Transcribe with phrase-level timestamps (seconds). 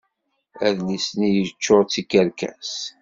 [0.67, 2.73] Adlis-nni yeččur d tikerkas.